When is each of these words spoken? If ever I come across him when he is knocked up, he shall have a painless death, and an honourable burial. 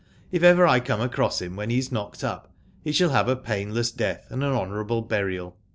If 0.31 0.41
ever 0.41 0.65
I 0.65 0.79
come 0.79 0.99
across 0.99 1.43
him 1.43 1.55
when 1.55 1.69
he 1.69 1.77
is 1.77 1.91
knocked 1.91 2.23
up, 2.23 2.51
he 2.83 2.91
shall 2.91 3.11
have 3.11 3.27
a 3.27 3.35
painless 3.35 3.91
death, 3.91 4.25
and 4.31 4.43
an 4.43 4.51
honourable 4.51 5.03
burial. 5.03 5.57